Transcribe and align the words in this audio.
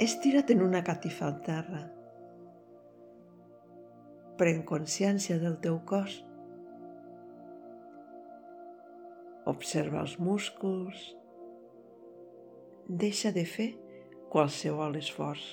Estira't 0.00 0.48
en 0.50 0.62
una 0.62 0.80
catifa 0.82 1.26
al 1.26 1.34
terra. 1.44 1.80
Pren 4.40 4.62
consciència 4.70 5.36
del 5.42 5.58
teu 5.60 5.74
cos. 5.90 6.14
Observa 9.52 10.00
els 10.00 10.14
músculs. 10.16 11.02
Deixa 13.04 13.34
de 13.36 13.44
fer 13.44 13.68
qualsevol 14.32 14.96
esforç. 15.02 15.44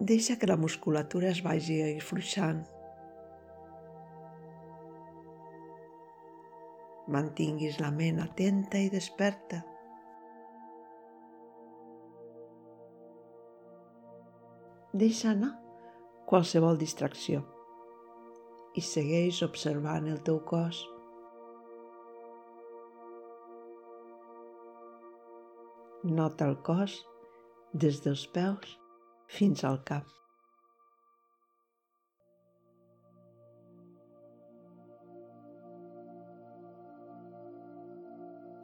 Deixa 0.00 0.40
que 0.40 0.48
la 0.48 0.56
musculatura 0.56 1.28
es 1.36 1.44
vagi 1.44 1.82
afluixant. 1.92 2.64
Mantinguis 7.12 7.82
la 7.84 7.92
ment 7.92 8.24
atenta 8.30 8.80
i 8.80 8.88
desperta. 8.88 9.66
Deixa 14.96 15.26
anar 15.34 15.50
qualsevol 16.30 16.78
distracció 16.80 17.42
i 18.80 18.82
segueix 18.86 19.42
observant 19.44 20.06
el 20.08 20.22
teu 20.24 20.38
cos. 20.50 20.78
Nota 26.20 26.48
el 26.48 26.56
cos 26.68 26.94
des 27.84 27.98
dels 28.06 28.22
peus 28.38 28.72
fins 29.40 29.66
al 29.68 29.82
cap. 29.90 30.08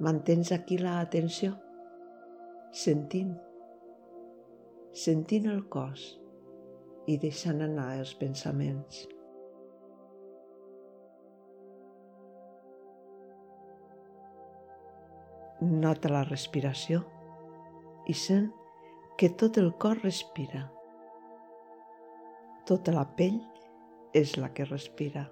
Mantens 0.09 0.55
aquí 0.57 0.81
la 0.81 0.97
atenció, 1.03 1.53
sentint, 2.87 3.37
sentint 5.05 5.53
el 5.59 5.65
cos 5.77 6.09
i 7.11 7.17
deixant 7.19 7.63
anar 7.65 7.89
els 7.99 8.13
pensaments. 8.19 9.03
Nota 15.63 16.11
la 16.11 16.23
respiració 16.27 17.03
i 18.11 18.15
sent 18.19 18.49
que 19.19 19.31
tot 19.39 19.59
el 19.63 19.71
cor 19.83 20.01
respira. 20.03 20.65
Tota 22.67 22.95
la 22.95 23.05
pell 23.19 23.39
és 24.19 24.37
la 24.39 24.51
que 24.55 24.67
respira. 24.67 25.29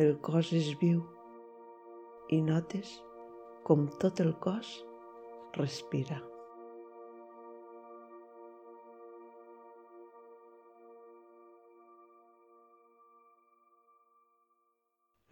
El 0.00 0.14
cos 0.24 0.52
és 0.56 0.72
viu 0.80 1.00
i 2.32 2.40
notes 2.44 2.92
com 3.68 3.88
tot 4.00 4.20
el 4.24 4.32
cos 4.40 4.74
respira. 5.56 6.31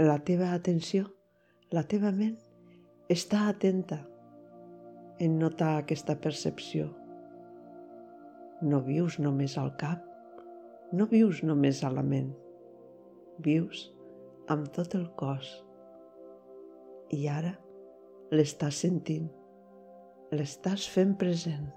La 0.01 0.15
teva 0.25 0.55
atenció, 0.57 1.11
la 1.77 1.83
teva 1.85 2.09
ment, 2.17 2.39
està 3.13 3.43
atenta 3.51 3.99
en 5.21 5.35
notar 5.43 5.75
aquesta 5.77 6.15
percepció. 6.25 6.87
No 8.65 8.81
vius 8.87 9.19
només 9.21 9.59
al 9.61 9.75
cap, 9.83 10.01
no 10.97 11.05
vius 11.13 11.43
només 11.45 11.83
a 11.85 11.93
la 11.93 12.07
ment, 12.15 12.33
vius 13.45 13.91
amb 14.49 14.73
tot 14.73 14.97
el 14.97 15.05
cos. 15.21 15.53
I 17.13 17.27
ara 17.37 17.53
l'estàs 18.33 18.81
sentint, 18.89 19.29
l'estàs 20.33 20.89
fent 20.97 21.13
present. 21.21 21.69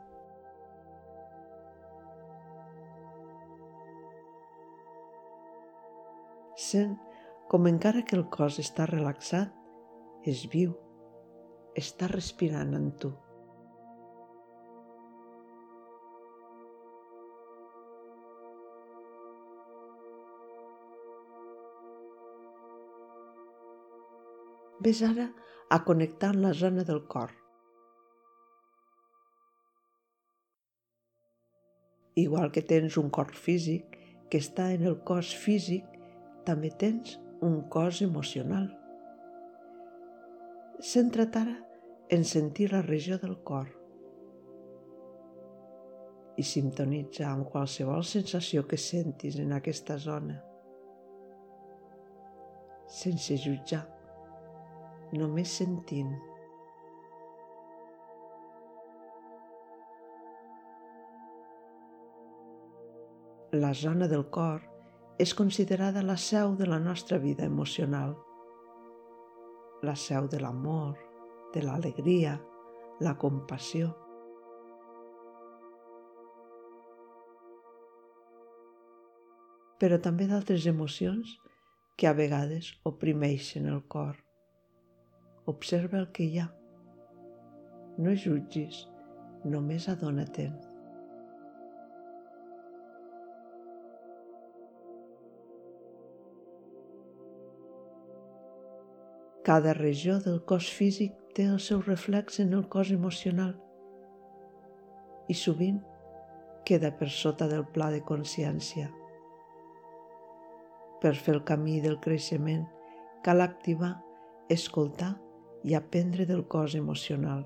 Sent 6.72 7.02
com 7.54 7.68
encara 7.70 8.02
que 8.02 8.16
el 8.18 8.24
cos 8.34 8.56
està 8.58 8.88
relaxat, 8.90 9.52
és 10.26 10.40
viu, 10.50 10.72
està 11.78 12.08
respirant 12.10 12.72
en 12.74 12.88
tu. 12.98 13.12
Ves 24.82 25.06
ara 25.06 25.30
a 25.70 25.84
connectar 25.86 26.34
amb 26.34 26.48
la 26.50 26.58
zona 26.58 26.82
del 26.90 27.06
cor. 27.06 27.38
Igual 32.18 32.50
que 32.50 32.66
tens 32.66 32.98
un 32.98 33.14
cor 33.14 33.38
físic 33.38 34.00
que 34.32 34.42
està 34.42 34.72
en 34.74 34.90
el 34.90 35.04
cos 35.06 35.38
físic, 35.38 35.86
també 36.50 36.74
tens 36.82 37.20
un 37.44 37.62
cos 37.68 38.02
emocional. 38.02 38.70
Centra't 40.80 41.36
ara 41.36 41.56
en 42.16 42.24
sentir 42.24 42.70
la 42.72 42.82
regió 42.82 43.18
del 43.20 43.36
cor 43.44 43.68
i 46.40 46.44
sintonitza 46.48 47.28
amb 47.30 47.50
qualsevol 47.52 48.06
sensació 48.08 48.64
que 48.70 48.80
sentis 48.80 49.38
en 49.44 49.52
aquesta 49.54 50.00
zona, 50.02 50.40
sense 52.90 53.38
jutjar 53.44 53.84
només 55.20 55.60
sentint. 55.60 56.16
La 63.54 63.76
zona 63.78 64.08
del 64.10 64.30
cor 64.34 64.73
és 65.20 65.34
considerada 65.38 66.02
la 66.04 66.18
seu 66.18 66.56
de 66.56 66.68
la 66.68 66.80
nostra 66.80 67.18
vida 67.18 67.46
emocional, 67.46 68.16
la 69.84 69.96
seu 69.96 70.28
de 70.28 70.40
l'amor, 70.40 70.98
de 71.54 71.62
l'alegria, 71.62 72.40
la 73.02 73.18
compassió. 73.18 73.94
però 79.84 79.98
també 80.00 80.30
d'altres 80.30 80.64
emocions 80.70 81.34
que 82.00 82.08
a 82.08 82.14
vegades 82.16 82.70
oprimeixen 82.88 83.68
el 83.68 83.82
cor. 83.92 84.16
Observa 85.54 86.00
el 86.00 86.08
que 86.16 86.24
hi 86.24 86.40
ha. 86.40 86.46
No 88.00 88.16
jutgis, 88.16 88.86
només 89.44 89.90
adona-te'n. 89.92 90.73
Cada 99.44 99.74
regió 99.74 100.20
del 100.24 100.38
cos 100.48 100.70
físic 100.72 101.16
té 101.36 101.44
el 101.52 101.58
seu 101.60 101.82
reflex 101.84 102.40
en 102.40 102.54
el 102.56 102.62
cos 102.72 102.94
emocional 102.96 103.58
i 105.28 105.36
sovint 105.36 105.82
queda 106.70 106.94
per 106.96 107.10
sota 107.12 107.50
del 107.52 107.66
pla 107.76 107.90
de 107.92 108.00
consciència. 108.08 108.88
Per 111.04 111.12
fer 111.26 111.36
el 111.36 111.44
camí 111.52 111.82
del 111.84 112.00
creixement 112.08 112.64
cal 113.28 113.44
activar, 113.44 113.92
escoltar 114.48 115.12
i 115.68 115.76
aprendre 115.76 116.24
del 116.32 116.48
cos 116.48 116.80
emocional. 116.80 117.44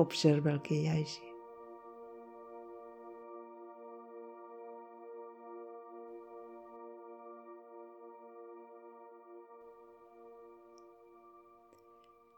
Observa 0.00 0.56
el 0.56 0.64
que 0.64 0.80
hi 0.80 0.92
hagi. 0.94 1.25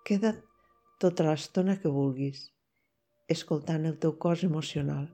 Queda't 0.09 0.41
tota 1.05 1.29
l'estona 1.29 1.77
que 1.79 1.93
vulguis, 1.93 2.47
escoltant 3.29 3.85
el 3.85 3.99
teu 4.01 4.17
cos 4.17 4.45
emocional. 4.49 5.07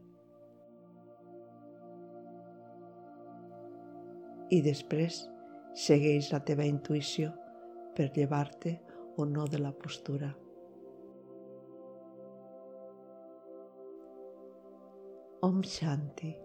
I 4.55 4.61
després 4.63 5.25
Segueix 5.75 6.29
la 6.31 6.39
teva 6.47 6.67
intuïció 6.71 7.33
per 7.99 8.07
llevar-te 8.15 8.77
o 9.19 9.27
no 9.27 9.47
de 9.51 9.59
la 9.59 9.73
postura. 9.75 10.31
Om 15.43 15.61
Shanti. 15.67 16.44